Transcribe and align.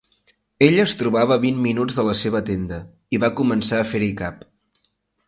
Ell 0.67 0.77
es 0.83 0.93
trobava 1.01 1.35
a 1.35 1.43
vint 1.43 1.59
minuts 1.65 1.99
de 1.99 2.05
la 2.07 2.15
seva 2.21 2.41
tenda, 2.47 2.79
i 3.17 3.21
va 3.25 3.29
començar 3.41 3.83
a 3.83 3.87
fer-hi 3.91 4.09
cap. 4.23 4.41